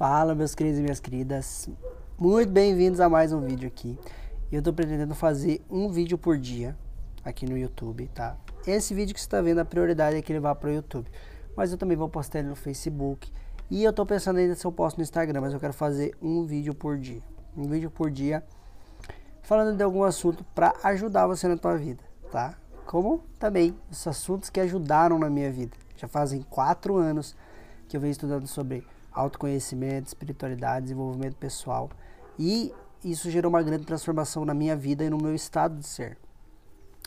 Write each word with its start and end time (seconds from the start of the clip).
Fala 0.00 0.34
meus 0.34 0.54
queridos 0.54 0.78
e 0.78 0.82
minhas 0.82 0.98
queridas, 0.98 1.68
muito 2.18 2.50
bem-vindos 2.50 3.00
a 3.00 3.08
mais 3.10 3.34
um 3.34 3.40
vídeo 3.42 3.68
aqui. 3.68 3.98
Eu 4.50 4.62
tô 4.62 4.72
pretendendo 4.72 5.14
fazer 5.14 5.62
um 5.68 5.90
vídeo 5.90 6.16
por 6.16 6.38
dia 6.38 6.74
aqui 7.22 7.44
no 7.44 7.54
YouTube, 7.54 8.08
tá? 8.14 8.34
Esse 8.66 8.94
vídeo 8.94 9.12
que 9.12 9.20
você 9.20 9.26
está 9.26 9.42
vendo, 9.42 9.58
a 9.58 9.64
prioridade 9.66 10.16
é 10.16 10.22
que 10.22 10.32
ele 10.32 10.40
vá 10.40 10.54
para 10.54 10.70
o 10.70 10.72
YouTube, 10.72 11.06
mas 11.54 11.70
eu 11.70 11.76
também 11.76 11.98
vou 11.98 12.08
postar 12.08 12.38
ele 12.38 12.48
no 12.48 12.56
Facebook 12.56 13.30
e 13.70 13.84
eu 13.84 13.92
tô 13.92 14.06
pensando 14.06 14.38
ainda 14.38 14.54
se 14.54 14.66
eu 14.66 14.72
posto 14.72 14.96
no 14.96 15.02
Instagram, 15.02 15.42
mas 15.42 15.52
eu 15.52 15.60
quero 15.60 15.74
fazer 15.74 16.16
um 16.22 16.46
vídeo 16.46 16.74
por 16.74 16.96
dia, 16.96 17.20
um 17.54 17.64
vídeo 17.64 17.90
por 17.90 18.10
dia 18.10 18.42
falando 19.42 19.76
de 19.76 19.82
algum 19.82 20.02
assunto 20.02 20.42
para 20.54 20.72
ajudar 20.82 21.26
você 21.26 21.46
na 21.46 21.58
tua 21.58 21.76
vida, 21.76 22.02
tá? 22.32 22.54
Como 22.86 23.22
também 23.38 23.76
os 23.90 24.06
assuntos 24.06 24.48
que 24.48 24.60
ajudaram 24.60 25.18
na 25.18 25.28
minha 25.28 25.52
vida. 25.52 25.76
Já 25.94 26.08
fazem 26.08 26.40
quatro 26.48 26.96
anos 26.96 27.36
que 27.86 27.98
eu 27.98 28.00
venho 28.00 28.12
estudando 28.12 28.46
sobre 28.46 28.82
autoconhecimento, 29.12 30.08
espiritualidade, 30.08 30.84
desenvolvimento 30.84 31.36
pessoal. 31.36 31.90
E 32.38 32.72
isso 33.04 33.30
gerou 33.30 33.50
uma 33.50 33.62
grande 33.62 33.84
transformação 33.84 34.44
na 34.44 34.54
minha 34.54 34.76
vida 34.76 35.04
e 35.04 35.10
no 35.10 35.18
meu 35.18 35.34
estado 35.34 35.78
de 35.78 35.86
ser. 35.86 36.18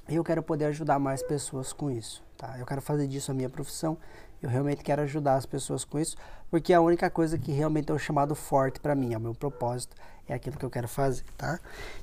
Eu 0.07 0.23
quero 0.23 0.43
poder 0.43 0.65
ajudar 0.65 0.99
mais 0.99 1.23
pessoas 1.23 1.71
com 1.71 1.89
isso, 1.89 2.23
tá? 2.37 2.57
Eu 2.59 2.65
quero 2.65 2.81
fazer 2.81 3.07
disso 3.07 3.31
a 3.31 3.33
minha 3.33 3.49
profissão. 3.49 3.97
Eu 4.41 4.49
realmente 4.49 4.83
quero 4.83 5.01
ajudar 5.03 5.35
as 5.35 5.45
pessoas 5.45 5.85
com 5.85 5.97
isso, 5.97 6.17
porque 6.51 6.73
é 6.73 6.75
a 6.75 6.81
única 6.81 7.09
coisa 7.09 7.37
que 7.37 7.53
realmente 7.53 7.89
é 7.89 7.93
o 7.93 7.97
chamado 7.97 8.35
forte 8.35 8.79
para 8.79 8.93
mim, 8.93 9.13
é 9.13 9.17
o 9.17 9.21
meu 9.21 9.33
propósito, 9.33 9.95
é 10.27 10.33
aquilo 10.33 10.57
que 10.57 10.65
eu 10.65 10.69
quero 10.69 10.87
fazer, 10.87 11.23
tá? 11.37 11.57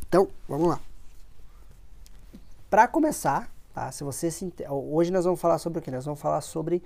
Então, 0.09 0.27
vamos 0.49 0.69
lá. 0.69 0.81
Para 2.71 2.89
começar, 2.89 3.51
tá? 3.75 3.93
Se 3.93 4.03
você 4.03 4.31
se 4.31 4.51
hoje 4.69 5.11
nós 5.11 5.27
vamos 5.27 5.39
falar 5.39 5.59
sobre 5.59 5.81
o 5.81 5.83
que? 5.83 5.91
Nós 5.91 6.07
vamos 6.07 6.21
falar 6.21 6.41
sobre 6.41 6.83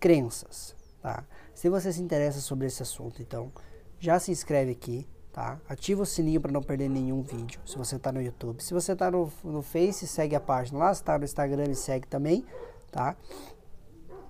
crenças, 0.00 0.74
tá? 1.02 1.22
Se 1.56 1.70
você 1.70 1.90
se 1.90 2.02
interessa 2.02 2.38
sobre 2.38 2.66
esse 2.66 2.82
assunto, 2.82 3.22
então 3.22 3.50
já 3.98 4.18
se 4.18 4.30
inscreve 4.30 4.72
aqui, 4.72 5.08
tá? 5.32 5.58
Ativa 5.66 6.02
o 6.02 6.06
sininho 6.06 6.38
para 6.38 6.52
não 6.52 6.62
perder 6.62 6.90
nenhum 6.90 7.22
vídeo, 7.22 7.58
se 7.64 7.78
você 7.78 7.96
está 7.96 8.12
no 8.12 8.20
YouTube. 8.20 8.62
Se 8.62 8.74
você 8.74 8.92
está 8.92 9.10
no, 9.10 9.32
no 9.42 9.62
Face, 9.62 10.06
segue 10.06 10.36
a 10.36 10.40
página 10.40 10.78
lá. 10.78 10.92
Se 10.92 11.00
está 11.00 11.16
no 11.16 11.24
Instagram, 11.24 11.72
segue 11.72 12.06
também, 12.08 12.44
tá? 12.92 13.16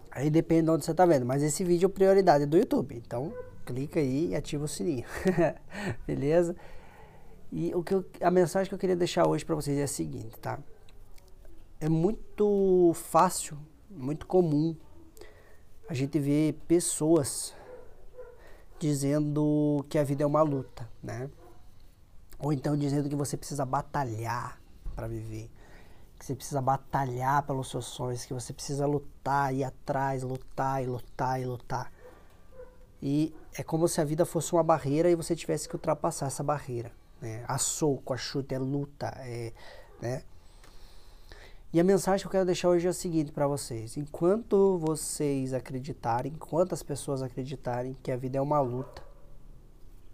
Aí 0.09 0.31
depende 0.31 0.67
de 0.67 0.71
onde 0.71 0.85
você 0.85 0.93
está 0.93 1.05
vendo, 1.05 1.27
mas 1.27 1.43
esse 1.43 1.65
vídeo 1.65 1.89
é 1.89 1.91
prioridade 1.91 2.47
do 2.47 2.57
YouTube, 2.57 2.95
então 2.97 3.35
clica 3.65 3.99
aí 3.99 4.29
e 4.29 4.37
ativa 4.37 4.65
o 4.65 4.69
sininho, 4.69 5.05
beleza? 6.07 6.55
E 7.51 7.75
o 7.75 7.83
que 7.83 7.93
eu, 7.93 8.05
a 8.21 8.31
mensagem 8.31 8.69
que 8.69 8.75
eu 8.75 8.79
queria 8.79 8.95
deixar 8.95 9.27
hoje 9.27 9.45
para 9.45 9.57
vocês 9.57 9.77
é 9.77 9.83
a 9.83 9.89
seguinte, 9.89 10.39
tá? 10.39 10.61
É 11.81 11.89
muito 11.89 12.93
fácil, 12.95 13.59
muito 13.91 14.29
comum 14.29 14.77
a 15.89 15.95
gente 15.95 16.19
vê 16.19 16.55
pessoas 16.67 17.55
dizendo 18.79 19.85
que 19.89 19.99
a 19.99 20.05
vida 20.05 20.23
é 20.23 20.27
uma 20.27 20.43
luta, 20.43 20.89
né? 21.03 21.31
Ou 22.39 22.53
então 22.53 22.77
dizendo 22.77 23.09
que 23.09 23.17
você 23.17 23.37
precisa 23.37 23.65
batalhar 23.65 24.61
para 24.95 25.07
viver, 25.07 25.51
que 26.19 26.27
você 26.27 26.35
precisa 26.35 26.61
batalhar 26.61 27.43
pelos 27.45 27.71
seus 27.71 27.87
sonhos, 27.87 28.25
que 28.25 28.35
você 28.35 28.53
precisa 28.53 28.87
lutar, 28.87 29.55
ir 29.55 29.65
atrás, 29.65 30.23
lutar 30.23 30.83
e 30.83 30.87
lutar 30.87 31.41
e 31.41 31.45
lutar. 31.45 31.93
E 33.01 33.35
é 33.55 33.63
como 33.63 33.89
se 33.89 34.01
a 34.01 34.05
vida 34.05 34.27
fosse 34.27 34.53
uma 34.53 34.63
barreira 34.63 35.11
e 35.11 35.15
você 35.15 35.37
tivesse 35.37 35.69
que 35.69 35.77
ultrapassar 35.77 36.27
essa 36.27 36.43
barreira. 36.43 36.93
Né? 37.21 37.45
A 37.47 37.59
soco, 37.59 38.13
a 38.13 38.17
chute, 38.17 38.55
é 38.55 38.59
luta, 38.59 39.07
é, 39.19 39.53
né? 40.01 40.23
E 41.77 41.81
a 41.81 41.85
mensagem 41.85 42.23
que 42.23 42.27
eu 42.27 42.31
quero 42.31 42.47
deixar 42.47 42.71
hoje 42.71 42.87
é 42.87 42.89
a 42.89 42.93
seguinte 42.95 43.31
para 43.31 43.47
vocês: 43.47 43.99
enquanto 43.99 44.79
vocês 44.79 45.53
acreditarem, 45.53 46.33
enquanto 46.33 46.73
as 46.73 46.83
pessoas 46.83 47.21
acreditarem 47.21 47.95
que 48.03 48.11
a 48.11 48.17
vida 48.17 48.39
é 48.39 48.41
uma 48.41 48.59
luta, 48.61 49.03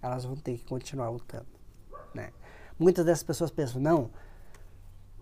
elas 0.03 0.25
vão 0.25 0.35
ter 0.35 0.59
que 0.59 0.65
continuar 0.65 1.09
lutando, 1.09 1.47
né? 2.13 2.33
Muitas 2.77 3.05
dessas 3.05 3.23
pessoas 3.23 3.53
pensam: 3.53 3.81
não, 3.81 4.11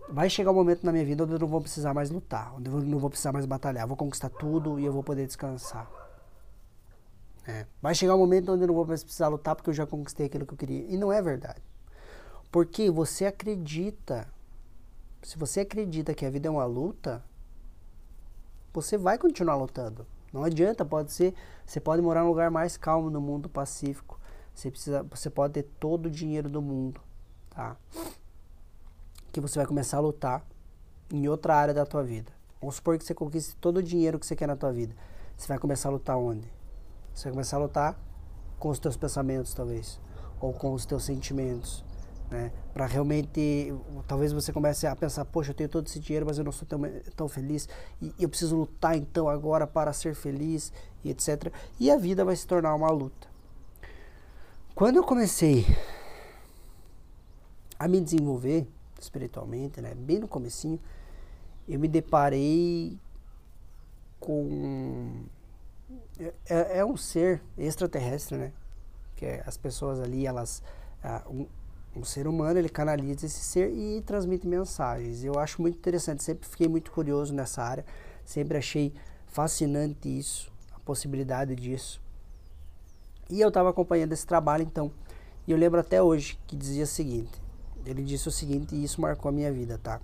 vai 0.09 0.31
chegar 0.31 0.49
um 0.49 0.55
momento 0.55 0.83
na 0.83 0.91
minha 0.91 1.05
vida 1.05 1.23
onde 1.23 1.33
eu 1.33 1.37
não 1.37 1.47
vou 1.47 1.61
precisar 1.61 1.93
mais 1.93 2.09
lutar, 2.09 2.55
onde 2.55 2.71
eu 2.71 2.81
não 2.81 2.97
vou 2.97 3.11
precisar 3.11 3.31
mais 3.31 3.45
batalhar, 3.45 3.85
vou 3.85 3.95
conquistar 3.95 4.29
tudo 4.29 4.79
e 4.79 4.85
eu 4.85 4.91
vou 4.91 5.03
poder 5.03 5.27
descansar. 5.27 5.87
É. 7.45 7.67
Vai 7.79 7.93
chegar 7.93 8.15
um 8.15 8.17
momento 8.17 8.51
onde 8.51 8.63
eu 8.63 8.67
não 8.67 8.73
vou 8.73 8.87
mais 8.87 9.03
precisar 9.03 9.27
lutar 9.27 9.55
porque 9.55 9.69
eu 9.69 9.75
já 9.75 9.85
conquistei 9.85 10.25
aquilo 10.25 10.47
que 10.47 10.55
eu 10.55 10.57
queria. 10.57 10.87
E 10.87 10.97
não 10.97 11.13
é 11.13 11.21
verdade. 11.21 11.61
Porque 12.51 12.89
você 12.89 13.27
acredita 13.27 14.27
se 15.21 15.37
você 15.37 15.61
acredita 15.61 16.13
que 16.13 16.25
a 16.25 16.29
vida 16.29 16.47
é 16.47 16.51
uma 16.51 16.65
luta, 16.65 17.23
você 18.73 18.97
vai 18.97 19.17
continuar 19.17 19.55
lutando. 19.55 20.05
Não 20.33 20.43
adianta, 20.43 20.85
pode 20.85 21.11
ser, 21.11 21.33
você 21.65 21.79
pode 21.79 22.01
morar 22.01 22.21
num 22.21 22.29
lugar 22.29 22.49
mais 22.49 22.77
calmo 22.77 23.09
no 23.09 23.19
mundo 23.19 23.49
pacífico. 23.49 24.19
Você 24.53 24.71
precisa, 24.71 25.03
você 25.03 25.29
pode 25.29 25.53
ter 25.53 25.63
todo 25.79 26.05
o 26.05 26.09
dinheiro 26.09 26.49
do 26.49 26.61
mundo, 26.61 27.01
tá? 27.49 27.75
Que 29.31 29.41
você 29.41 29.59
vai 29.59 29.65
começar 29.65 29.97
a 29.97 30.01
lutar 30.01 30.45
em 31.11 31.27
outra 31.27 31.55
área 31.55 31.73
da 31.73 31.85
tua 31.85 32.03
vida. 32.03 32.31
Vamos 32.59 32.75
supor 32.75 32.97
que 32.97 33.03
você 33.03 33.13
conquiste 33.13 33.55
todo 33.57 33.77
o 33.77 33.83
dinheiro 33.83 34.19
que 34.19 34.25
você 34.25 34.35
quer 34.35 34.47
na 34.47 34.55
tua 34.55 34.71
vida. 34.71 34.95
Você 35.37 35.47
vai 35.47 35.57
começar 35.57 35.89
a 35.89 35.91
lutar 35.91 36.17
onde? 36.17 36.47
Você 37.13 37.25
vai 37.25 37.33
começar 37.33 37.57
a 37.57 37.59
lutar 37.59 37.99
com 38.59 38.69
os 38.69 38.79
teus 38.79 38.95
pensamentos, 38.95 39.53
talvez, 39.53 39.99
ou 40.39 40.53
com 40.53 40.73
os 40.73 40.85
teus 40.85 41.03
sentimentos, 41.03 41.83
né? 42.31 42.49
Para 42.73 42.85
realmente, 42.85 43.73
talvez 44.07 44.31
você 44.31 44.53
comece 44.53 44.87
a 44.87 44.95
pensar, 44.95 45.25
poxa, 45.25 45.51
eu 45.51 45.53
tenho 45.53 45.69
todo 45.69 45.85
esse 45.87 45.99
dinheiro, 45.99 46.25
mas 46.25 46.37
eu 46.37 46.45
não 46.45 46.51
sou 46.51 46.65
tão, 46.65 46.79
tão 47.13 47.27
feliz 47.27 47.67
e 48.01 48.13
eu 48.17 48.29
preciso 48.29 48.55
lutar 48.55 48.95
então 48.95 49.27
agora 49.27 49.67
para 49.67 49.91
ser 49.91 50.15
feliz 50.15 50.71
e 51.03 51.09
etc. 51.09 51.53
E 51.77 51.91
a 51.91 51.97
vida 51.97 52.23
vai 52.23 52.35
se 52.35 52.47
tornar 52.47 52.73
uma 52.73 52.89
luta. 52.89 53.27
Quando 54.73 54.95
eu 54.95 55.03
comecei 55.03 55.65
a 57.77 57.85
me 57.87 57.99
desenvolver 57.99 58.65
espiritualmente, 58.97 59.81
né, 59.81 59.93
bem 59.93 60.19
no 60.19 60.27
comecinho, 60.27 60.79
eu 61.67 61.77
me 61.77 61.89
deparei 61.89 62.97
com 64.19 65.25
é, 66.47 66.79
é 66.79 66.85
um 66.85 66.95
ser 66.95 67.41
extraterrestre, 67.57 68.37
né? 68.37 68.53
Que 69.15 69.25
é, 69.25 69.43
as 69.45 69.57
pessoas 69.57 69.99
ali, 69.99 70.25
elas 70.25 70.63
um, 71.29 71.45
um 71.95 72.03
ser 72.03 72.27
humano 72.27 72.57
ele 72.57 72.69
canaliza 72.69 73.25
esse 73.25 73.39
ser 73.39 73.69
e 73.69 74.01
transmite 74.01 74.47
mensagens. 74.47 75.23
Eu 75.23 75.37
acho 75.37 75.61
muito 75.61 75.77
interessante, 75.77 76.23
sempre 76.23 76.47
fiquei 76.47 76.67
muito 76.67 76.91
curioso 76.91 77.33
nessa 77.33 77.61
área, 77.61 77.85
sempre 78.25 78.57
achei 78.57 78.93
fascinante 79.27 80.07
isso, 80.07 80.51
a 80.73 80.79
possibilidade 80.79 81.55
disso. 81.55 82.01
E 83.29 83.39
eu 83.39 83.49
estava 83.49 83.69
acompanhando 83.69 84.13
esse 84.13 84.25
trabalho 84.25 84.63
então, 84.63 84.91
e 85.47 85.51
eu 85.51 85.57
lembro 85.57 85.79
até 85.79 86.01
hoje 86.01 86.39
que 86.47 86.55
dizia 86.55 86.83
o 86.83 86.87
seguinte, 86.87 87.41
ele 87.85 88.03
disse 88.03 88.27
o 88.27 88.31
seguinte 88.31 88.75
e 88.75 88.83
isso 88.83 89.01
marcou 89.01 89.29
a 89.29 89.31
minha 89.31 89.51
vida, 89.51 89.77
tá? 89.77 89.99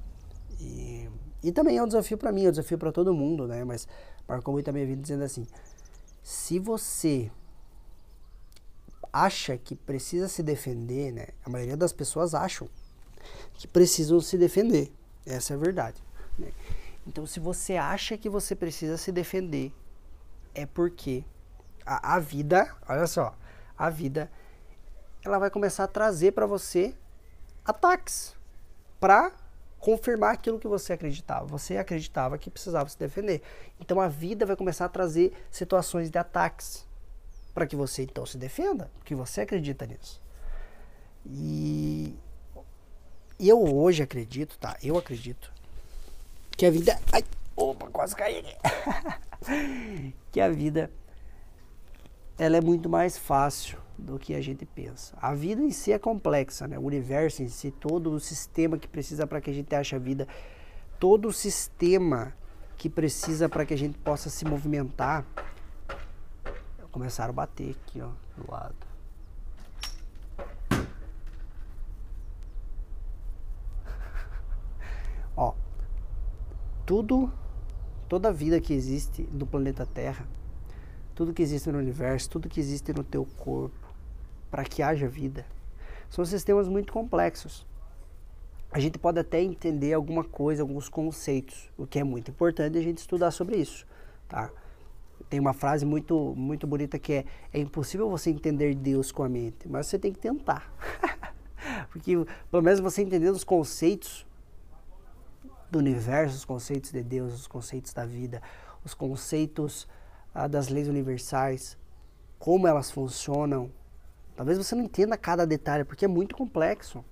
E, 0.60 1.10
e 1.44 1.52
também 1.52 1.78
é 1.78 1.84
um 1.84 1.88
desafio 1.88 2.18
para 2.18 2.32
mim, 2.32 2.46
é 2.46 2.48
um 2.50 2.52
desafio 2.52 2.78
para 2.78 2.92
todo 2.92 3.14
mundo, 3.14 3.48
né? 3.48 3.64
Mas 3.64 3.88
marcou 4.28 4.54
muito 4.54 4.70
a 4.70 4.74
minha 4.74 4.86
vida 4.86 5.02
dizendo 5.02 5.24
assim: 5.24 5.46
se 6.24 6.60
você 6.60 7.30
acha 9.26 9.58
que 9.58 9.76
precisa 9.76 10.28
se 10.28 10.44
defender, 10.44 11.12
né? 11.12 11.28
A 11.46 11.50
maioria 11.50 11.78
das 11.78 11.94
pessoas 11.94 12.34
acham 12.34 12.70
que 13.54 13.68
precisam 13.68 14.20
se 14.22 14.38
defender. 14.38 14.92
Essa 15.26 15.54
é 15.54 15.56
a 15.56 15.60
verdade. 15.60 16.02
Né? 16.38 16.52
Então, 17.06 17.26
se 17.26 17.40
você 17.40 17.76
acha 17.76 18.18
que 18.18 18.30
você 18.30 18.56
precisa 18.56 18.98
se 18.98 19.12
defender, 19.12 19.74
é 20.54 20.66
porque 20.66 21.24
a, 21.86 22.16
a 22.16 22.20
vida, 22.20 22.76
olha 22.88 23.08
só, 23.08 23.36
a 23.78 23.90
vida, 23.90 24.32
ela 25.24 25.38
vai 25.38 25.50
começar 25.50 25.84
a 25.84 25.88
trazer 25.88 26.32
para 26.32 26.46
você 26.46 26.96
ataques 27.66 28.36
para 29.00 29.32
confirmar 29.80 30.34
aquilo 30.34 30.60
que 30.60 30.68
você 30.68 30.94
acreditava. 30.94 31.46
Você 31.46 31.78
acreditava 31.78 32.38
que 32.38 32.50
precisava 32.50 32.90
se 32.90 32.98
defender. 32.98 33.42
Então 33.80 34.02
a 34.02 34.08
vida 34.08 34.46
vai 34.46 34.56
começar 34.56 34.86
a 34.86 34.90
trazer 34.90 35.34
situações 35.52 36.10
de 36.10 36.18
ataques 36.18 36.87
para 37.58 37.66
que 37.66 37.76
você 37.76 38.04
então 38.04 38.24
se 38.24 38.38
defenda, 38.38 38.92
porque 39.00 39.16
você 39.16 39.42
acredita 39.42 39.84
nisso. 39.88 40.22
E 41.26 42.16
eu 43.40 43.60
hoje 43.76 44.04
acredito, 44.04 44.60
tá? 44.60 44.78
Eu 44.84 44.96
acredito 44.96 45.52
que 46.52 46.68
a 46.68 46.70
vida. 46.70 47.00
Ai, 47.12 47.24
opa, 47.56 47.90
quase 47.90 48.16
caí 48.16 48.38
aqui. 48.38 50.14
que 50.32 50.40
a 50.40 50.50
vida 50.50 50.92
ela 52.38 52.58
é 52.58 52.62
muito 52.62 52.88
mais 52.88 53.18
fácil 53.18 53.80
do 53.98 54.20
que 54.20 54.36
a 54.36 54.42
gente 54.42 54.64
pensa. 54.64 55.18
A 55.20 55.34
vida 55.34 55.60
em 55.60 55.72
si 55.72 55.92
é 55.92 55.98
complexa, 55.98 56.68
né? 56.68 56.78
O 56.78 56.84
universo 56.84 57.42
em 57.42 57.50
si, 57.50 57.72
todo 57.72 58.12
o 58.12 58.20
sistema 58.20 58.78
que 58.78 58.88
precisa 58.88 59.26
para 59.26 59.42
que 59.42 59.50
a 59.50 59.54
gente 59.54 59.74
ache 59.74 59.96
a 59.96 60.00
vida, 60.00 60.28
todo 61.00 61.28
o 61.28 61.34
sistema 61.34 62.36
que 62.78 62.88
precisa 62.88 63.50
para 63.50 63.66
que 63.66 63.74
a 63.74 63.78
gente 63.78 63.98
possa 63.98 64.30
se 64.30 64.46
movimentar, 64.46 65.26
começaram 66.98 67.32
a 67.32 67.34
bater 67.34 67.72
aqui, 67.72 68.02
ó, 68.02 68.10
do 68.36 68.52
lado. 68.52 68.76
ó, 75.36 75.54
tudo, 76.86 77.32
toda 78.10 78.34
vida 78.34 78.60
que 78.60 78.74
existe 78.74 79.30
no 79.32 79.46
planeta 79.46 79.86
Terra 79.86 80.28
tudo 81.18 81.34
que 81.34 81.42
existe 81.42 81.72
no 81.72 81.80
universo, 81.80 82.30
tudo 82.30 82.48
que 82.48 82.60
existe 82.60 82.94
no 82.94 83.04
teu 83.04 83.26
corpo, 83.26 83.92
para 84.52 84.64
que 84.64 84.84
haja 84.84 85.08
vida. 85.08 85.48
São 86.12 86.24
sistemas 86.24 86.68
muito 86.68 86.94
complexos. 86.94 87.66
A 88.72 88.80
gente 88.80 89.00
pode 89.00 89.18
até 89.18 89.42
entender 89.42 89.94
alguma 89.94 90.24
coisa, 90.24 90.62
alguns 90.62 90.88
conceitos, 90.88 91.72
o 91.76 91.88
que 91.88 91.98
é 91.98 92.04
muito 92.04 92.30
importante 92.30 92.78
a 92.78 92.82
gente 92.84 93.00
estudar 93.00 93.32
sobre 93.32 93.58
isso, 93.58 93.84
tá? 94.30 94.52
Tem 95.30 95.40
uma 95.40 95.54
frase 95.54 95.86
muito 95.86 96.34
muito 96.36 96.66
bonita 96.66 96.98
que 96.98 97.14
é: 97.14 97.26
é 97.54 97.60
impossível 97.60 98.10
você 98.10 98.30
entender 98.30 98.76
Deus 98.76 99.12
com 99.12 99.24
a 99.24 99.30
mente, 99.30 99.68
mas 99.68 99.88
você 99.88 100.00
tem 100.00 100.12
que 100.12 100.20
tentar. 100.20 100.72
Porque 101.92 102.14
pelo 102.50 102.64
menos 102.64 102.80
você 102.80 103.02
entendendo 103.02 103.36
os 103.36 103.44
conceitos 103.44 104.26
do 105.70 105.80
universo, 105.80 106.36
os 106.36 106.46
conceitos 106.46 106.92
de 106.92 107.04
Deus, 107.04 107.34
os 107.34 107.48
conceitos 107.48 107.94
da 107.94 108.06
vida, 108.06 108.42
os 108.86 108.94
conceitos 108.94 109.88
ah, 110.34 110.48
das 110.48 110.70
leis 110.70 110.88
universais, 110.88 111.78
como 112.40 112.68
elas 112.68 112.90
funcionam. 112.90 113.72
Talvez 114.36 114.58
você 114.58 114.76
não 114.76 114.84
entenda 114.84 115.18
cada 115.18 115.46
detalhe, 115.46 115.84
porque 115.84 116.06
é 116.06 116.08
muito 116.08 116.36
complexo. 116.36 117.04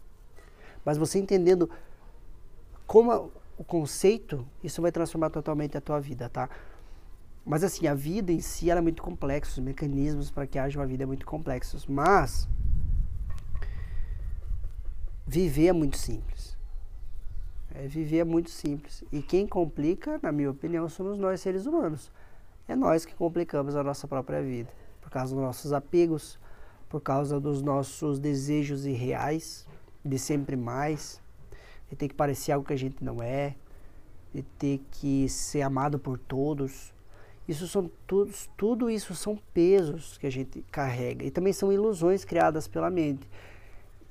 Mas 0.85 0.97
você 0.97 1.19
entendendo 1.19 1.69
como 2.85 3.31
o 3.57 3.63
conceito, 3.63 4.47
isso 4.63 4.81
vai 4.81 4.91
transformar 4.91 5.29
totalmente 5.31 5.75
a 5.77 5.81
tua 5.81 5.99
vida, 5.99 6.29
tá? 6.29 6.49
Mas 7.45 7.63
assim, 7.63 7.85
a 7.85 7.93
vida 7.93 8.31
em 8.31 8.39
si 8.39 8.71
é 8.71 8.81
muito 8.81 9.03
complexa, 9.03 9.51
os 9.51 9.59
mecanismos 9.59 10.31
para 10.31 10.47
que 10.47 10.57
haja 10.57 10.79
uma 10.79 10.87
vida 10.87 11.03
é 11.03 11.05
muito 11.05 11.25
complexos. 11.25 11.85
Mas 11.85 12.49
viver 15.27 15.67
é 15.67 15.73
muito 15.73 15.97
simples. 15.97 16.57
É, 17.73 17.87
viver 17.87 18.19
é 18.19 18.23
muito 18.23 18.49
simples. 18.49 19.03
E 19.11 19.21
quem 19.21 19.45
complica, 19.45 20.19
na 20.23 20.31
minha 20.31 20.49
opinião, 20.49 20.89
somos 20.89 21.19
nós 21.19 21.41
seres 21.41 21.65
humanos. 21.67 22.11
É 22.67 22.75
nós 22.75 23.05
que 23.05 23.13
complicamos 23.13 23.75
a 23.75 23.83
nossa 23.83 24.07
própria 24.07 24.41
vida. 24.41 24.71
Por 25.01 25.11
causa 25.11 25.35
dos 25.35 25.43
nossos 25.43 25.71
apegos, 25.71 26.39
por 26.89 27.01
causa 27.01 27.39
dos 27.39 27.61
nossos 27.61 28.17
desejos 28.17 28.85
irreais, 28.85 29.67
de 30.03 30.17
sempre 30.17 30.55
mais, 30.55 31.21
de 31.89 31.95
ter 31.95 32.07
que 32.07 32.15
parecer 32.15 32.53
algo 32.53 32.65
que 32.65 32.73
a 32.73 32.77
gente 32.77 33.03
não 33.03 33.21
é, 33.21 33.55
de 34.33 34.41
ter 34.41 34.81
que 34.89 35.29
ser 35.29 35.61
amado 35.61 35.99
por 35.99 36.17
todos. 36.17 36.94
Isso 37.47 37.67
são 37.67 37.89
todos, 38.07 38.49
tudo 38.57 38.89
isso 38.89 39.13
são 39.13 39.37
pesos 39.53 40.17
que 40.17 40.25
a 40.25 40.31
gente 40.31 40.63
carrega 40.71 41.23
e 41.23 41.29
também 41.29 41.53
são 41.53 41.71
ilusões 41.71 42.25
criadas 42.25 42.67
pela 42.67 42.89
mente 42.89 43.27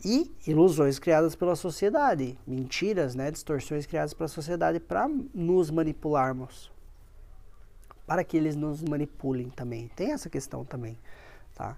e 0.05 0.31
ilusões 0.47 0.99
criadas 0.99 1.35
pela 1.35 1.57
sociedade, 1.57 2.39
mentiras, 2.47 3.15
né, 3.15 3.31
distorções 3.31 3.87
criadas 3.87 4.13
pela 4.13 4.29
sociedade 4.29 4.79
para 4.79 5.09
nos 5.09 5.71
manipularmos, 5.71 6.71
para 8.07 8.23
que 8.23 8.37
eles 8.37 8.55
nos 8.55 8.83
manipulem 8.83 9.49
também. 9.51 9.89
Tem 9.97 10.13
essa 10.13 10.29
questão 10.29 10.65
também, 10.65 10.99
tá? 11.55 11.77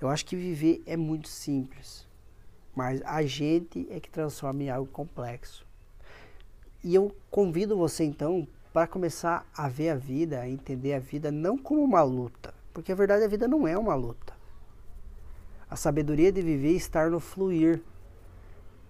Eu 0.00 0.08
acho 0.08 0.26
que 0.26 0.36
viver 0.36 0.82
é 0.86 0.96
muito 0.96 1.28
simples, 1.28 2.06
mas 2.74 3.00
a 3.02 3.22
gente 3.22 3.86
é 3.90 4.00
que 4.00 4.10
transforma 4.10 4.64
em 4.64 4.70
algo 4.70 4.90
complexo. 4.90 5.66
E 6.82 6.94
eu 6.94 7.14
convido 7.30 7.76
você 7.76 8.04
então 8.04 8.46
para 8.78 8.86
começar 8.86 9.44
a 9.56 9.68
ver 9.68 9.88
a 9.88 9.96
vida, 9.96 10.38
a 10.38 10.48
entender 10.48 10.94
a 10.94 11.00
vida 11.00 11.32
não 11.32 11.58
como 11.58 11.82
uma 11.82 12.00
luta, 12.00 12.54
porque 12.72 12.92
a 12.92 12.94
verdade 12.94 13.24
a 13.24 13.26
vida 13.26 13.48
não 13.48 13.66
é 13.66 13.76
uma 13.76 13.96
luta. 13.96 14.32
A 15.68 15.74
sabedoria 15.74 16.30
de 16.30 16.40
viver 16.40 16.74
é 16.74 16.76
estar 16.76 17.10
no 17.10 17.18
fluir, 17.18 17.82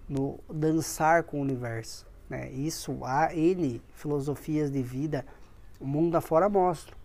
no 0.07 0.39
dançar 0.47 1.23
com 1.23 1.39
o 1.39 1.41
universo. 1.41 2.05
Né? 2.29 2.51
Isso 2.51 3.03
há 3.03 3.33
N 3.33 3.81
filosofias 3.95 4.69
de 4.69 4.83
vida, 4.83 5.25
o 5.79 5.87
mundo 5.87 6.15
afora 6.15 6.47
mostra 6.47 6.95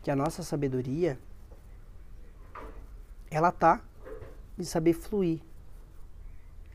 que 0.00 0.08
a 0.08 0.14
nossa 0.14 0.44
sabedoria 0.44 1.18
ela 3.28 3.50
tá 3.50 3.80
em 4.56 4.62
saber 4.62 4.92
fluir. 4.92 5.40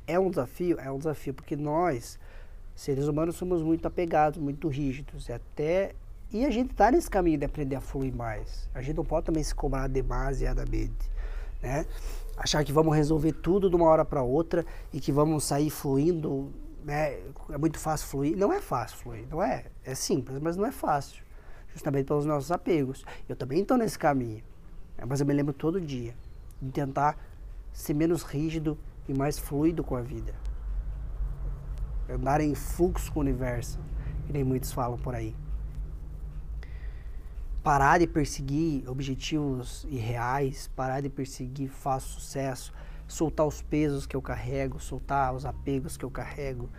É 0.05 0.19
um 0.19 0.29
desafio? 0.29 0.77
É 0.77 0.91
um 0.91 0.97
desafio, 0.97 1.33
porque 1.33 1.55
nós, 1.55 2.19
seres 2.75 3.07
humanos, 3.07 3.35
somos 3.35 3.62
muito 3.62 3.88
apegados, 3.88 4.39
muito 4.39 4.68
rígidos. 4.68 5.29
E 5.29 5.33
até. 5.33 5.94
E 6.31 6.45
a 6.45 6.50
gente 6.50 6.71
está 6.71 6.89
nesse 6.91 7.09
caminho 7.09 7.38
de 7.38 7.45
aprender 7.45 7.75
a 7.75 7.81
fluir 7.81 8.15
mais. 8.15 8.69
A 8.73 8.81
gente 8.81 8.95
não 8.95 9.06
pode 9.06 9.25
também 9.25 9.44
se 9.44 9.53
cobrar 9.53 9.88
demasiadamente 9.88 11.12
né? 11.62 11.85
Achar 12.35 12.63
que 12.63 12.71
vamos 12.71 12.95
resolver 12.95 13.33
tudo 13.33 13.69
de 13.69 13.75
uma 13.75 13.85
hora 13.85 14.03
para 14.03 14.23
outra 14.23 14.65
e 14.91 15.00
que 15.00 15.12
vamos 15.12 15.44
sair 15.44 15.69
fluindo, 15.69 16.51
né? 16.83 17.19
É 17.50 17.57
muito 17.57 17.77
fácil 17.77 18.07
fluir. 18.07 18.35
Não 18.35 18.51
é 18.51 18.59
fácil 18.59 18.97
fluir, 18.97 19.27
não 19.29 19.44
é? 19.44 19.65
É 19.83 19.94
simples, 19.94 20.39
mas 20.39 20.57
não 20.57 20.65
é 20.65 20.71
fácil. 20.71 21.24
Justamente 21.74 22.07
pelos 22.07 22.25
nossos 22.25 22.51
apegos. 22.51 23.06
Eu 23.29 23.35
também 23.35 23.62
estou 23.62 23.77
nesse 23.77 23.97
caminho. 23.97 24.44
Né? 24.97 25.06
Mas 25.07 25.19
eu 25.19 25.25
me 25.25 25.33
lembro 25.33 25.53
todo 25.53 25.79
dia 25.79 26.15
de 26.62 26.71
tentar 26.71 27.17
ser 27.71 27.94
menos 27.94 28.24
rígido 28.24 28.77
e 29.07 29.13
mais 29.13 29.38
fluido 29.38 29.83
com 29.83 29.95
a 29.95 30.01
vida. 30.01 30.33
Andar 32.09 32.42
em 32.42 32.53
fluxo 32.56 33.12
com 33.12 33.19
o 33.19 33.24
universo, 33.24 33.80
que 34.25 34.33
nem 34.33 34.44
muitos 34.44 34.71
falam 34.71 34.98
por 34.98 35.15
aí 35.15 35.36
parar 37.63 38.00
de 38.00 38.07
perseguir 38.07 38.89
objetivos 38.89 39.86
irreais, 39.89 40.69
parar 40.75 41.01
de 41.01 41.09
perseguir 41.09 41.69
fácil 41.69 42.09
sucesso, 42.09 42.74
soltar 43.07 43.45
os 43.45 43.62
pesos 43.62 44.06
que 44.06 44.15
eu 44.15 44.21
carrego, 44.21 44.80
soltar 44.80 45.33
os 45.33 45.45
apegos 45.45 45.95
que 45.95 46.03
eu 46.03 46.09
carrego. 46.09 46.69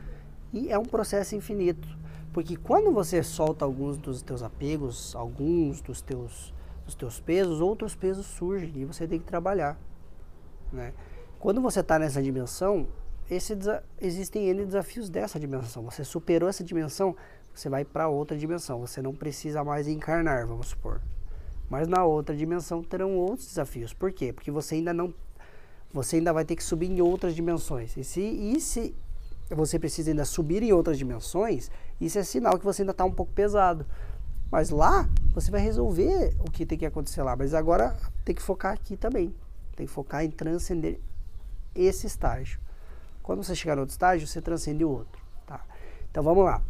E 0.53 0.71
é 0.71 0.79
um 0.79 0.85
processo 0.85 1.37
infinito, 1.37 1.89
porque 2.33 2.57
quando 2.57 2.91
você 2.93 3.23
solta 3.23 3.65
alguns 3.65 3.97
dos 3.97 4.23
teus 4.23 4.43
apegos, 4.43 5.15
alguns 5.15 5.81
dos 5.81 6.03
teus, 6.03 6.53
dos 6.85 6.95
teus 6.95 7.21
pesos, 7.21 7.61
outros 7.61 7.95
pesos 7.95 8.27
surgem 8.27 8.73
e 8.75 8.85
você 8.85 9.07
tem 9.07 9.21
que 9.21 9.27
trabalhar. 9.27 9.79
Né? 10.73 10.93
Quando 11.39 11.61
você 11.61 11.81
está 11.81 11.99
nessa 11.99 12.23
dimensão, 12.23 12.89
esse, 13.31 13.57
existem 14.01 14.49
N 14.49 14.65
desafios 14.65 15.09
dessa 15.09 15.39
dimensão. 15.39 15.83
Você 15.85 16.05
superou 16.05 16.49
essa 16.49 16.63
dimensão, 16.63 17.17
você 17.55 17.69
vai 17.69 17.85
para 17.85 18.09
outra 18.09 18.37
dimensão. 18.37 18.81
Você 18.81 19.01
não 19.01 19.15
precisa 19.15 19.63
mais 19.65 19.89
encarnar, 19.89 20.47
vamos 20.47 20.69
supor. 20.69 21.01
Mas 21.69 21.89
na 21.89 22.05
outra 22.05 22.37
dimensão 22.37 22.83
terão 22.83 23.17
outros 23.17 23.49
desafios. 23.49 23.93
Por 23.93 24.13
quê? 24.13 24.33
Porque 24.33 24.51
você 24.51 24.75
ainda 24.77 24.93
não 24.93 25.15
você 25.93 26.17
ainda 26.17 26.33
vai 26.33 26.45
ter 26.45 26.57
que 26.57 26.65
subir 26.65 26.91
em 26.91 27.03
outras 27.03 27.35
dimensões. 27.35 27.97
E 27.97 28.05
se, 28.05 28.21
e 28.21 28.59
se 28.61 28.95
você 29.51 29.79
precisa 29.79 30.11
ainda 30.11 30.25
subir 30.25 30.63
em 30.63 30.73
outras 30.73 30.97
dimensões, 30.97 31.71
isso 32.01 32.19
é 32.19 32.23
sinal 32.23 32.59
que 32.59 32.65
você 32.65 32.81
ainda 32.81 32.93
está 32.93 33.05
um 33.05 33.13
pouco 33.13 33.31
pesado. 33.33 33.85
Mas 34.51 34.71
lá 34.71 35.09
você 35.35 35.51
vai 35.51 35.61
resolver 35.61 36.35
o 36.41 36.51
que 36.51 36.65
tem 36.65 36.79
que 36.79 36.87
acontecer 36.87 37.23
lá. 37.23 37.37
Mas 37.37 37.53
agora 37.53 37.97
tem 38.25 38.35
que 38.35 38.43
focar 38.43 38.73
aqui 38.73 38.97
também. 38.97 39.35
Tem 39.77 39.87
que 39.87 39.93
focar 39.93 40.25
em 40.25 40.31
transcender 40.31 40.99
esse 41.75 42.07
estágio. 42.07 42.59
Quando 43.23 43.43
você 43.43 43.55
chegar 43.55 43.77
no 43.77 43.83
outro 43.83 43.93
estágio, 43.93 44.27
você 44.27 44.41
transcende 44.41 44.85
o 44.85 44.91
outro. 44.91 45.23
Tá? 45.47 45.65
Então 46.11 46.23
vamos 46.23 46.45
lá. 46.45 46.63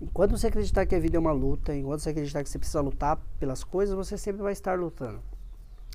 Enquanto 0.00 0.32
você 0.32 0.48
acreditar 0.48 0.84
que 0.86 0.94
a 0.94 0.98
vida 0.98 1.16
é 1.16 1.20
uma 1.20 1.32
luta, 1.32 1.74
enquanto 1.74 2.00
você 2.00 2.10
acreditar 2.10 2.42
que 2.42 2.48
você 2.50 2.58
precisa 2.58 2.80
lutar 2.80 3.18
pelas 3.38 3.62
coisas, 3.62 3.94
você 3.94 4.18
sempre 4.18 4.42
vai 4.42 4.52
estar 4.52 4.78
lutando. 4.78 5.22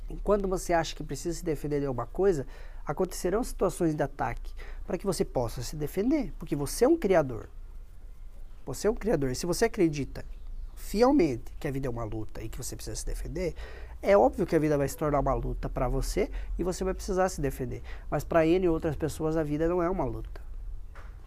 Enquanto 0.09 0.47
você 0.47 0.73
acha 0.73 0.95
que 0.95 1.03
precisa 1.03 1.37
se 1.37 1.43
defender 1.43 1.81
de 1.81 1.85
alguma 1.85 2.07
coisa, 2.07 2.47
acontecerão 2.85 3.43
situações 3.43 3.93
de 3.93 4.01
ataque 4.01 4.51
para 4.87 4.97
que 4.97 5.05
você 5.05 5.23
possa 5.23 5.61
se 5.61 5.75
defender, 5.75 6.33
porque 6.39 6.55
você 6.55 6.85
é 6.85 6.87
um 6.87 6.97
criador. 6.97 7.49
Você 8.65 8.87
é 8.87 8.89
um 8.89 8.95
criador. 8.95 9.31
E 9.31 9.35
se 9.35 9.45
você 9.45 9.65
acredita 9.65 10.25
fielmente 10.73 11.51
que 11.59 11.67
a 11.67 11.71
vida 11.71 11.87
é 11.87 11.89
uma 11.89 12.03
luta 12.03 12.41
e 12.41 12.49
que 12.49 12.57
você 12.57 12.75
precisa 12.75 12.95
se 12.95 13.05
defender, 13.05 13.53
é 14.01 14.17
óbvio 14.17 14.45
que 14.45 14.55
a 14.55 14.59
vida 14.59 14.77
vai 14.77 14.87
se 14.87 14.95
tornar 14.95 15.19
uma 15.19 15.33
luta 15.33 15.67
para 15.67 15.87
você 15.87 16.29
e 16.57 16.63
você 16.63 16.83
vai 16.83 16.93
precisar 16.93 17.27
se 17.27 17.41
defender. 17.41 17.81
Mas 18.09 18.23
para 18.23 18.45
ele 18.45 18.65
e 18.65 18.69
outras 18.69 18.95
pessoas 18.95 19.35
a 19.35 19.43
vida 19.43 19.67
não 19.67 19.83
é 19.83 19.89
uma 19.89 20.05
luta. 20.05 20.41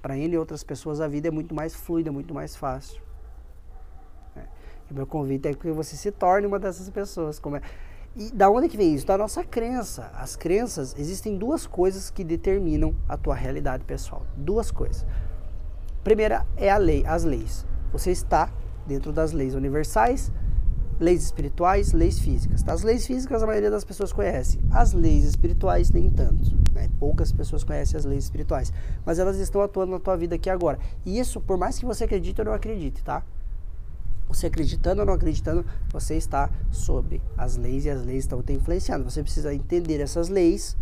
Para 0.01 0.17
ele 0.17 0.35
e 0.35 0.39
outras 0.39 0.65
pessoas 0.65 1.01
a 1.01 1.07
vida 1.07 1.29
é 1.29 1.31
muito 1.31 1.55
mais 1.55 1.75
fluida, 1.75 2.11
muito 2.11 2.33
mais 2.33 2.57
fácil. 2.57 3.03
É. 4.35 4.45
E 4.91 4.95
meu 4.95 5.07
convite 5.07 5.49
é 5.49 5.55
que 5.55 5.71
você 5.71 5.97
se 5.97 6.11
torne 6.11 6.47
uma 6.47 6.59
dessas 6.59 6.89
pessoas. 6.89 7.39
Como 7.39 7.57
é. 7.57 7.63
E 8.17 8.31
da 8.31 8.51
onde 8.51 8.69
que 8.69 8.77
vem 8.77 8.95
isso? 8.95 9.07
Da 9.07 9.19
nossa 9.19 9.45
crença. 9.45 10.11
As 10.15 10.35
crenças, 10.35 10.95
existem 10.99 11.37
duas 11.37 11.67
coisas 11.67 12.11
que 12.11 12.25
determinam 12.25 12.95
a 13.07 13.19
tua 13.19 13.35
realidade 13.35 13.85
pessoal. 13.85 14.27
Duas 14.35 14.71
coisas. 14.71 15.07
Primeira 16.03 16.47
é 16.57 16.71
a 16.71 16.79
lei, 16.79 17.05
as 17.07 17.23
leis. 17.23 17.67
Você 17.93 18.11
está 18.11 18.51
dentro 18.87 19.13
das 19.13 19.33
leis 19.33 19.55
universais, 19.55 20.33
leis 21.03 21.25
espirituais, 21.25 21.93
leis 21.93 22.19
físicas. 22.19 22.63
Tá? 22.63 22.73
As 22.73 22.83
leis 22.83 23.07
físicas 23.07 23.43
a 23.43 23.47
maioria 23.47 23.71
das 23.71 23.85
pessoas 23.85 24.13
conhece, 24.13 24.61
as 24.71 24.93
leis 24.93 25.25
espirituais 25.25 25.91
nem 25.91 26.09
tanto. 26.09 26.57
Né? 26.73 26.89
Poucas 26.99 27.33
pessoas 27.33 27.65
conhecem 27.65 27.99
as 27.99 28.05
leis 28.05 28.25
espirituais, 28.25 28.73
mas 29.05 29.19
elas 29.19 29.37
estão 29.39 29.61
atuando 29.61 29.93
na 29.93 29.99
tua 29.99 30.17
vida 30.17 30.37
aqui 30.37 30.49
agora. 30.49 30.79
E 31.05 31.19
isso, 31.19 31.41
por 31.41 31.59
mais 31.59 31.79
que 31.79 31.85
você 31.85 32.05
acredite 32.05 32.41
ou 32.41 32.45
não 32.45 32.53
acredite, 32.53 33.03
tá? 33.03 33.23
Você 34.29 34.47
acreditando 34.47 35.01
ou 35.01 35.07
não 35.07 35.15
acreditando, 35.15 35.67
você 35.91 36.17
está 36.17 36.49
sobre 36.71 37.21
as 37.37 37.57
leis 37.57 37.85
e 37.85 37.91
as 37.91 38.03
leis 38.05 38.25
estão 38.25 38.41
te 38.41 38.53
influenciando. 38.53 39.05
Você 39.11 39.23
precisa 39.23 39.53
entender 39.53 40.01
essas 40.01 40.29
leis, 40.29 40.77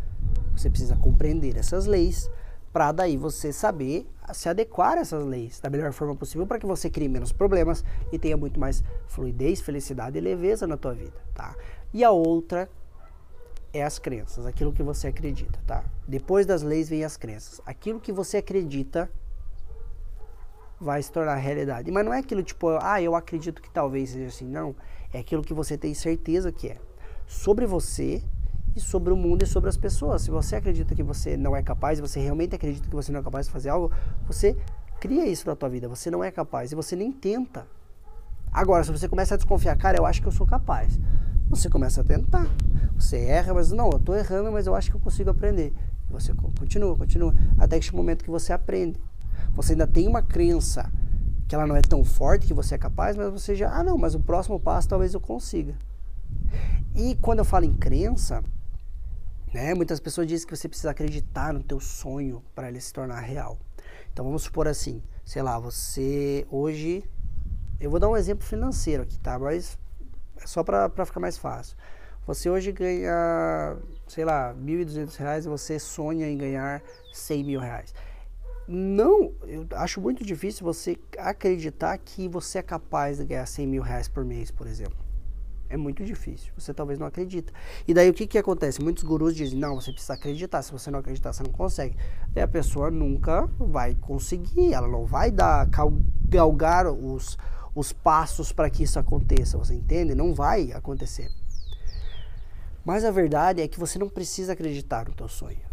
você 0.55 0.69
precisa 0.69 0.95
compreender 0.97 1.57
essas 1.57 1.87
leis 1.87 2.31
para 2.73 2.93
daí 2.93 3.17
você 3.17 3.53
saber 3.53 4.07
se 4.33 4.49
adequar 4.49 4.97
a 4.97 5.01
essas 5.01 5.25
leis 5.25 5.59
da 5.59 5.69
melhor 5.69 5.93
forma 5.93 6.15
possível 6.15 6.47
para 6.47 6.59
que 6.59 6.67
você 6.67 6.89
crie 6.89 7.09
menos 7.09 7.33
problemas 7.33 7.85
e 8.13 8.19
tenha 8.19 8.37
muito 8.37 8.61
mais 8.61 8.85
fluidez, 9.09 9.61
felicidade 9.61 10.17
e 10.17 10.21
leveza 10.21 10.67
na 10.67 10.77
tua 10.77 10.95
vida, 10.95 11.21
tá? 11.35 11.57
E 11.93 12.05
a 12.05 12.11
outra 12.11 12.71
é 13.73 13.83
as 13.83 13.99
crenças, 13.99 14.47
aquilo 14.47 14.73
que 14.73 14.83
você 14.83 15.09
acredita, 15.09 15.59
tá? 15.67 15.85
Depois 16.07 16.47
das 16.47 16.63
leis 16.63 16.89
vem 16.89 17.05
as 17.05 17.17
crenças. 17.17 17.61
Aquilo 17.65 18.01
que 18.01 18.13
você 18.13 18.39
acredita 18.39 19.11
vai 20.81 21.03
se 21.03 21.13
tornar 21.13 21.37
realidade. 21.37 21.91
Mas 21.91 22.05
não 22.05 22.15
é 22.15 22.19
aquilo 22.19 22.43
tipo, 22.43 22.69
ah, 22.81 23.01
eu 23.03 23.15
acredito 23.15 23.61
que 23.61 23.71
talvez 23.71 24.11
seja 24.11 24.29
assim, 24.29 24.47
não. 24.47 24.75
É 25.13 25.19
aquilo 25.19 25.43
que 25.43 25.55
você 25.55 25.77
tem 25.77 25.93
certeza 25.93 26.51
que 26.51 26.69
é. 26.69 26.79
Sobre 27.27 27.67
você 27.67 28.23
e 28.75 28.81
sobre 28.81 29.13
o 29.13 29.17
mundo 29.17 29.43
e 29.43 29.47
sobre 29.47 29.69
as 29.69 29.77
pessoas. 29.77 30.23
Se 30.23 30.31
você 30.31 30.57
acredita 30.57 30.95
que 30.95 31.03
você 31.03 31.37
não 31.37 31.57
é 31.57 31.63
capaz, 31.63 32.01
você 32.01 32.21
realmente 32.21 32.55
acredita 32.55 32.89
que 32.89 32.95
você 32.95 33.11
não 33.11 33.21
é 33.21 33.23
capaz 33.23 33.47
de 33.47 33.53
fazer 33.53 33.71
algo, 33.71 33.91
você 34.27 34.57
cria 35.01 35.27
isso 35.27 35.47
na 35.47 35.57
tua 35.57 35.69
vida. 35.69 35.89
Você 35.89 36.11
não 36.11 36.23
é 36.23 36.31
capaz 36.31 36.73
e 36.73 36.75
você 36.75 36.95
nem 36.95 37.11
tenta. 37.11 37.67
Agora, 38.53 38.85
se 38.85 38.91
você 38.91 39.09
começa 39.09 39.35
a 39.35 39.37
desconfiar, 39.37 39.77
cara, 39.77 39.99
eu 39.99 40.07
acho 40.07 40.21
que 40.21 40.29
eu 40.29 40.33
sou 40.33 40.47
capaz. 40.47 40.99
Você 41.49 41.69
começa 41.69 42.01
a 42.01 42.05
tentar. 42.05 42.47
Você 42.95 43.17
erra, 43.17 43.55
mas 43.55 43.73
não, 43.73 43.91
eu 43.91 43.99
estou 43.99 44.17
errando, 44.17 44.53
mas 44.53 44.67
eu 44.67 44.75
acho 44.75 44.91
que 44.91 44.97
eu 44.97 45.01
consigo 45.01 45.31
aprender. 45.31 45.73
E 46.09 46.13
você 46.13 46.33
continua, 46.33 46.97
continua, 46.97 47.35
até 47.59 47.79
um 47.93 47.97
momento 47.97 48.23
que 48.23 48.31
você 48.31 48.53
aprende. 48.53 49.01
Você 49.55 49.73
ainda 49.73 49.87
tem 49.87 50.07
uma 50.07 50.23
crença 50.23 50.91
que 51.49 51.55
ela 51.55 51.67
não 51.67 51.75
é 51.75 51.81
tão 51.81 52.05
forte 52.05 52.47
que 52.47 52.55
você 52.55 52.77
é 52.77 52.79
capaz, 52.79 53.17
mas 53.17 53.33
você 53.33 53.57
já, 53.57 53.73
ah, 53.73 53.83
não, 53.83 53.99
mas 53.99 54.15
o 54.15 54.21
próximo 54.21 54.61
passo 54.61 54.89
talvez 54.89 55.15
eu 55.15 55.21
consiga. 55.21 55.75
E 56.95 57.17
quando 57.17 57.41
eu 57.41 57.45
falo 57.45 57.65
em 57.65 57.75
crença, 57.75 58.43
né? 59.53 59.75
Muitas 59.75 60.01
pessoas 60.01 60.27
dizem 60.27 60.47
que 60.47 60.57
você 60.57 60.69
precisa 60.69 60.91
acreditar 60.91 61.53
no 61.53 61.63
teu 61.63 61.81
sonho 61.81 62.43
para 62.55 62.69
ele 62.69 62.81
se 62.81 62.93
tornar 62.93 63.21
real. 63.21 63.59
Então 64.13 64.25
vamos 64.25 64.43
supor 64.43 64.67
assim, 64.69 65.03
sei 65.25 65.43
lá, 65.43 65.59
você 65.59 66.47
hoje, 66.51 67.05
eu 67.79 67.91
vou 67.91 68.01
dar 68.01 68.09
um 68.09 68.17
exemplo 68.17 68.47
financeiro 68.47 69.03
aqui, 69.03 69.19
tá? 69.19 69.39
Mas 69.39 69.79
é 70.37 70.47
só 70.47 70.63
para 70.63 71.05
ficar 71.05 71.21
mais 71.21 71.37
fácil. 71.37 71.77
Você 72.27 72.49
hoje 72.49 72.71
ganha, 72.71 73.77
sei 74.07 74.25
lá, 74.25 74.53
R$ 74.53 74.59
1.200 74.59 75.45
e 75.45 75.49
você 75.49 75.79
sonha 75.79 76.29
em 76.29 76.37
ganhar 76.37 76.83
100 77.13 77.45
mil 77.45 77.61
reais. 77.61 77.95
Não, 78.69 79.33
eu 79.49 79.67
acho 79.73 80.01
muito 80.01 80.25
difícil 80.25 80.65
você 80.65 80.97
acreditar 81.19 81.97
que 81.99 82.29
você 82.29 82.59
é 82.59 82.63
capaz 82.63 83.19
de 83.19 83.25
ganhar 83.25 83.47
100 83.47 83.67
mil 83.67 83.83
reais 83.83 84.07
por 84.07 84.25
mês, 84.25 84.51
por 84.51 84.67
exemplo. 84.67 85.10
É 85.71 85.77
muito 85.77 86.05
difícil. 86.05 86.53
Você 86.59 86.75
talvez 86.75 86.99
não 86.99 87.07
acredita. 87.07 87.53
E 87.87 87.95
daí 87.95 88.11
o 88.11 88.13
que, 88.13 88.27
que 88.27 88.37
acontece? 88.37 88.83
Muitos 88.83 89.05
gurus 89.05 89.37
dizem, 89.37 89.57
não, 89.57 89.81
você 89.81 89.93
precisa 89.93 90.15
acreditar. 90.15 90.61
Se 90.63 90.73
você 90.73 90.91
não 90.91 90.99
acreditar, 90.99 91.33
você 91.33 91.45
não 91.45 91.53
consegue. 91.53 91.97
Daí 92.35 92.43
a 92.43 92.49
pessoa 92.49 92.91
nunca 92.91 93.47
vai 93.57 93.95
conseguir. 93.95 94.75
Ela 94.75 94.89
não 94.89 95.07
vai 95.07 95.31
dar 95.31 95.69
galgar 96.29 96.89
os, 96.89 97.39
os 97.73 97.93
passos 97.93 98.51
para 98.53 98.69
que 98.69 98.83
isso 98.83 98.99
aconteça. 98.99 99.57
Você 99.57 99.75
entende? 99.75 100.13
Não 100.13 100.35
vai 100.35 100.73
acontecer. 100.73 101.31
Mas 102.85 103.05
a 103.05 103.13
verdade 103.13 103.63
é 103.63 103.69
que 103.69 103.79
você 103.79 103.97
não 103.97 104.09
precisa 104.09 104.55
acreditar 104.55 105.07
no 105.07 105.15
teu 105.15 105.29
sonho. 105.29 105.71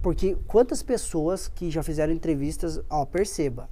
Porque 0.00 0.36
quantas 0.46 0.84
pessoas 0.84 1.48
que 1.48 1.68
já 1.68 1.82
fizeram 1.82 2.12
entrevistas, 2.12 2.80
ó, 2.88 3.04
perceba, 3.04 3.68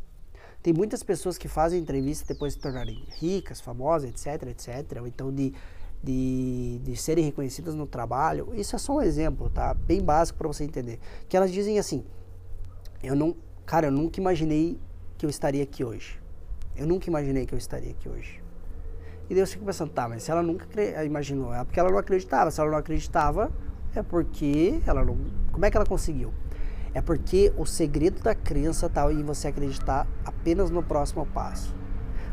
tem 0.63 0.73
muitas 0.73 1.03
pessoas 1.03 1.37
que 1.37 1.49
fazem 1.49 1.81
entrevista 1.81 2.33
depois 2.33 2.53
de 2.53 2.59
se 2.59 2.63
tornarem 2.63 3.05
ricas, 3.19 3.61
famosas, 3.61 4.09
etc, 4.09 4.49
etc, 4.49 5.01
ou 5.01 5.07
então 5.07 5.33
de, 5.33 5.53
de, 6.03 6.81
de 6.85 6.97
serem 6.97 7.25
reconhecidas 7.25 7.75
no 7.75 7.87
trabalho. 7.87 8.53
Isso 8.55 8.77
é 8.77 8.79
só 8.79 8.97
um 8.97 9.03
exemplo, 9.03 9.51
tá? 9.51 9.75
Bem 9.75 10.01
básico 10.01 10.39
para 10.39 10.47
você 10.47 10.63
entender. 10.63 11.01
Que 11.29 11.37
elas 11.37 11.51
dizem 11.51 11.79
assim: 11.79 12.05
eu 13.03 13.17
não, 13.17 13.35
cara, 13.67 13.89
eu 13.89 13.93
nunca 13.93 14.21
imaginei 14.21 14.79
que 15.19 15.27
eu 15.27 15.31
estaria 15.31 15.65
aqui 15.65 15.83
hoje. 15.83 16.21
Eu 16.77 16.87
nunca 16.87 17.09
imaginei 17.11 17.45
que 17.45 17.53
eu 17.53 17.59
estaria 17.59 17.91
aqui 17.91 18.09
hoje. 18.09 18.41
E 19.29 19.35
Deus 19.35 19.53
fica 19.53 19.65
pensando, 19.65 19.91
tá, 19.91 20.09
mas 20.09 20.23
se 20.23 20.31
ela 20.31 20.43
nunca 20.43 20.67
imaginou, 21.05 21.55
é 21.55 21.65
porque 21.65 21.81
ela 21.81 21.91
não 21.91 21.99
acreditava. 21.99 22.51
Se 22.51 22.61
ela 22.61 22.71
não 22.71 22.79
acreditava, 22.79 23.51
é 23.95 24.03
porque 24.03 24.81
ela 24.87 25.05
não. 25.05 25.19
Como 25.51 25.65
é 25.65 25.71
que 25.71 25.77
ela 25.77 25.87
conseguiu? 25.87 26.33
É 26.95 27.01
porque 27.01 27.53
o 27.57 27.65
segredo 27.65 28.23
da 28.23 28.35
crença 28.35 28.87
está 28.87 29.11
em 29.11 29.23
você 29.23 29.49
acreditar 29.49 30.07
apenas 30.25 30.71
no 30.71 30.83
próximo 30.83 31.27
passo. 31.27 31.75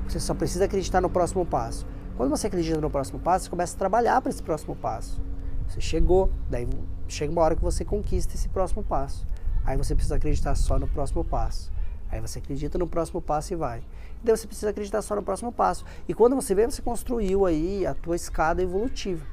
Você 0.08 0.20
só 0.20 0.34
precisa 0.34 0.66
acreditar 0.66 1.00
no 1.00 1.10
próximo 1.10 1.46
passo. 1.46 1.88
Quando 2.18 2.30
você 2.30 2.48
acredita 2.48 2.82
no 2.82 2.90
próximo 2.90 3.20
passo, 3.20 3.46
você 3.46 3.50
começa 3.50 3.76
a 3.76 3.80
trabalhar 3.80 4.20
para 4.22 4.30
esse 4.30 4.44
próximo 4.44 4.76
passo. 4.76 5.22
Você 5.68 5.80
chegou, 5.80 6.30
daí 6.50 6.68
chega 7.08 7.32
uma 7.32 7.42
hora 7.42 7.56
que 7.56 7.62
você 7.62 7.86
conquista 7.86 8.36
esse 8.36 8.50
próximo 8.50 8.84
passo. 8.84 9.26
Aí 9.64 9.78
você 9.78 9.94
precisa 9.94 10.16
acreditar 10.16 10.56
só 10.56 10.78
no 10.78 10.88
próximo 10.88 11.24
passo. 11.24 11.72
Aí 12.12 12.20
você 12.20 12.40
acredita 12.40 12.78
no 12.78 12.88
próximo 12.88 13.22
passo 13.22 13.54
e 13.54 13.56
vai. 13.56 13.80
E 13.80 14.26
daí 14.26 14.36
você 14.36 14.48
precisa 14.48 14.72
acreditar 14.72 15.02
só 15.02 15.16
no 15.16 15.24
próximo 15.24 15.52
passo. 15.52 15.86
E 16.08 16.14
quando 16.14 16.36
você 16.36 16.56
vê, 16.56 16.66
você 16.66 16.82
construiu 16.82 17.46
aí 17.46 17.86
a 17.86 17.94
tua 17.94 18.16
escada 18.16 18.62
evolutiva. 18.62 19.26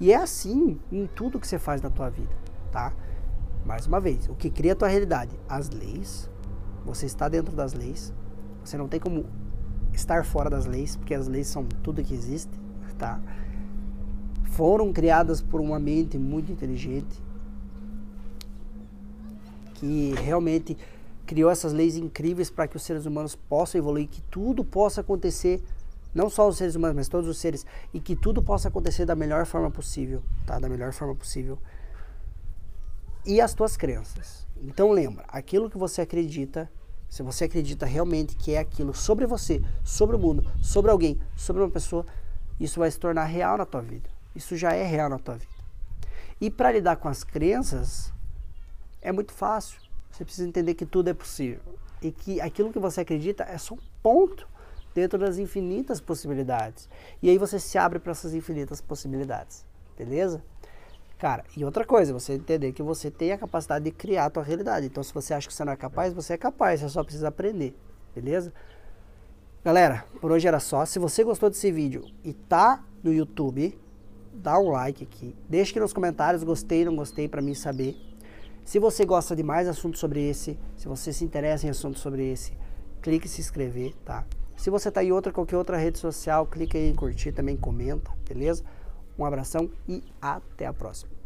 E 0.00 0.10
é 0.12 0.16
assim 0.16 0.80
em 0.90 1.06
tudo 1.06 1.38
que 1.38 1.46
você 1.46 1.58
faz 1.58 1.82
na 1.82 1.90
tua 1.90 2.08
vida, 2.08 2.34
tá? 2.72 2.92
Mais 3.64 3.86
uma 3.86 4.00
vez, 4.00 4.28
o 4.28 4.34
que 4.34 4.50
cria 4.50 4.72
a 4.72 4.76
tua 4.76 4.88
realidade? 4.88 5.30
As 5.48 5.70
leis. 5.70 6.28
Você 6.84 7.06
está 7.06 7.28
dentro 7.28 7.54
das 7.54 7.72
leis. 7.72 8.12
Você 8.64 8.76
não 8.76 8.88
tem 8.88 8.98
como 8.98 9.26
estar 9.92 10.24
fora 10.24 10.48
das 10.48 10.66
leis, 10.66 10.96
porque 10.96 11.14
as 11.14 11.28
leis 11.28 11.46
são 11.46 11.64
tudo 11.82 12.02
que 12.02 12.14
existe, 12.14 12.52
tá? 12.98 13.20
Foram 14.44 14.92
criadas 14.92 15.40
por 15.40 15.60
uma 15.60 15.78
mente 15.78 16.18
muito 16.18 16.50
inteligente 16.52 17.22
que 19.74 20.14
realmente 20.22 20.76
criou 21.24 21.50
essas 21.50 21.72
leis 21.72 21.96
incríveis 21.96 22.50
para 22.50 22.68
que 22.68 22.76
os 22.76 22.82
seres 22.82 23.06
humanos 23.06 23.34
possam 23.34 23.78
evoluir, 23.78 24.08
que 24.08 24.20
tudo 24.22 24.64
possa 24.64 25.00
acontecer, 25.00 25.62
não 26.14 26.28
só 26.28 26.46
os 26.46 26.58
seres 26.58 26.74
humanos, 26.74 26.96
mas 26.96 27.08
todos 27.08 27.28
os 27.28 27.38
seres, 27.38 27.64
e 27.94 28.00
que 28.00 28.14
tudo 28.14 28.42
possa 28.42 28.68
acontecer 28.68 29.06
da 29.06 29.14
melhor 29.14 29.46
forma 29.46 29.70
possível, 29.70 30.22
tá? 30.44 30.58
Da 30.58 30.68
melhor 30.68 30.92
forma 30.92 31.14
possível 31.14 31.58
e 33.24 33.40
as 33.40 33.54
tuas 33.54 33.76
crenças. 33.76 34.46
Então 34.62 34.90
lembra, 34.90 35.24
aquilo 35.28 35.70
que 35.70 35.78
você 35.78 36.02
acredita, 36.02 36.70
se 37.08 37.22
você 37.22 37.44
acredita 37.44 37.86
realmente 37.86 38.36
que 38.36 38.54
é 38.54 38.58
aquilo 38.58 38.94
sobre 38.94 39.26
você, 39.26 39.62
sobre 39.82 40.16
o 40.16 40.18
mundo, 40.18 40.50
sobre 40.62 40.90
alguém, 40.90 41.20
sobre 41.36 41.62
uma 41.62 41.70
pessoa, 41.70 42.04
isso 42.58 42.78
vai 42.78 42.90
se 42.90 42.98
tornar 42.98 43.24
real 43.24 43.56
na 43.56 43.64
tua 43.64 43.80
vida. 43.80 44.08
Isso 44.34 44.56
já 44.56 44.72
é 44.72 44.84
real 44.84 45.08
na 45.08 45.18
tua 45.18 45.36
vida. 45.36 45.52
E 46.40 46.50
para 46.50 46.72
lidar 46.72 46.96
com 46.96 47.08
as 47.08 47.24
crenças 47.24 48.12
é 49.02 49.10
muito 49.10 49.32
fácil. 49.32 49.80
Você 50.10 50.24
precisa 50.24 50.48
entender 50.48 50.74
que 50.74 50.86
tudo 50.86 51.08
é 51.08 51.14
possível 51.14 51.60
e 52.02 52.10
que 52.10 52.40
aquilo 52.40 52.72
que 52.72 52.78
você 52.78 53.00
acredita 53.00 53.44
é 53.44 53.58
só 53.58 53.74
um 53.74 53.78
ponto 54.02 54.46
dentro 54.94 55.18
das 55.18 55.38
infinitas 55.38 56.00
possibilidades. 56.00 56.88
E 57.22 57.30
aí 57.30 57.38
você 57.38 57.58
se 57.58 57.78
abre 57.78 57.98
para 57.98 58.12
essas 58.12 58.34
infinitas 58.34 58.80
possibilidades. 58.80 59.64
Beleza? 59.96 60.42
Cara, 61.20 61.44
e 61.54 61.62
outra 61.66 61.84
coisa, 61.84 62.14
você 62.14 62.32
entender 62.32 62.72
que 62.72 62.82
você 62.82 63.10
tem 63.10 63.30
a 63.30 63.36
capacidade 63.36 63.84
de 63.84 63.90
criar 63.90 64.24
a 64.24 64.30
tua 64.30 64.42
realidade. 64.42 64.86
Então, 64.86 65.02
se 65.02 65.12
você 65.12 65.34
acha 65.34 65.46
que 65.46 65.52
você 65.52 65.62
não 65.66 65.74
é 65.74 65.76
capaz, 65.76 66.14
você 66.14 66.32
é 66.32 66.38
capaz, 66.38 66.80
você 66.80 66.88
só 66.88 67.04
precisa 67.04 67.28
aprender, 67.28 67.76
beleza? 68.14 68.50
Galera, 69.62 70.06
por 70.18 70.32
hoje 70.32 70.48
era 70.48 70.58
só. 70.58 70.86
Se 70.86 70.98
você 70.98 71.22
gostou 71.22 71.50
desse 71.50 71.70
vídeo 71.70 72.06
e 72.24 72.32
tá 72.32 72.82
no 73.04 73.12
YouTube, 73.12 73.78
dá 74.32 74.58
um 74.58 74.70
like 74.70 75.04
aqui. 75.04 75.36
Deixa 75.46 75.72
aqui 75.72 75.80
nos 75.80 75.92
comentários, 75.92 76.42
gostei, 76.42 76.86
não 76.86 76.96
gostei, 76.96 77.28
para 77.28 77.42
mim 77.42 77.52
saber. 77.52 77.94
Se 78.64 78.78
você 78.78 79.04
gosta 79.04 79.36
de 79.36 79.42
mais 79.42 79.68
assuntos 79.68 80.00
sobre 80.00 80.26
esse, 80.26 80.58
se 80.74 80.88
você 80.88 81.12
se 81.12 81.22
interessa 81.22 81.66
em 81.66 81.70
assuntos 81.70 82.00
sobre 82.00 82.32
esse, 82.32 82.54
clique 83.02 83.26
em 83.26 83.30
se 83.30 83.42
inscrever, 83.42 83.94
tá? 84.06 84.24
Se 84.56 84.70
você 84.70 84.90
tá 84.90 85.04
em 85.04 85.12
outra, 85.12 85.30
qualquer 85.30 85.58
outra 85.58 85.76
rede 85.76 85.98
social, 85.98 86.46
clique 86.46 86.78
aí 86.78 86.88
em 86.88 86.94
curtir, 86.94 87.32
também 87.32 87.58
comenta, 87.58 88.10
beleza? 88.26 88.64
Um 89.20 89.26
abração 89.26 89.70
e 89.86 90.02
até 90.20 90.64
a 90.64 90.72
próxima. 90.72 91.19